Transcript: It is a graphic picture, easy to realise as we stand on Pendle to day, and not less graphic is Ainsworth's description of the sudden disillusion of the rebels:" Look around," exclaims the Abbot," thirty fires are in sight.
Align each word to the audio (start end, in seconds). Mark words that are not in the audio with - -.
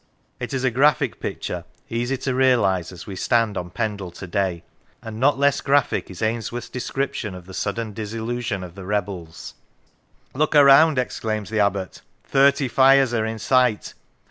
It 0.39 0.51
is 0.51 0.63
a 0.63 0.71
graphic 0.71 1.19
picture, 1.19 1.63
easy 1.87 2.17
to 2.17 2.33
realise 2.33 2.91
as 2.91 3.05
we 3.05 3.15
stand 3.15 3.55
on 3.55 3.69
Pendle 3.69 4.09
to 4.09 4.25
day, 4.25 4.63
and 5.03 5.19
not 5.19 5.37
less 5.37 5.61
graphic 5.61 6.09
is 6.09 6.23
Ainsworth's 6.23 6.69
description 6.69 7.35
of 7.35 7.45
the 7.45 7.53
sudden 7.53 7.93
disillusion 7.93 8.63
of 8.63 8.73
the 8.73 8.83
rebels:" 8.87 9.53
Look 10.33 10.55
around," 10.55 10.97
exclaims 10.97 11.51
the 11.51 11.59
Abbot," 11.59 12.01
thirty 12.23 12.67
fires 12.67 13.13
are 13.13 13.27
in 13.27 13.37
sight. 13.37 13.93